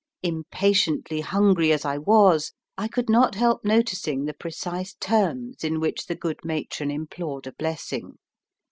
[0.23, 6.07] Impatiently hungry as I was, I could not help noticing the precise terms in which
[6.07, 8.17] the good matron implored a blessing.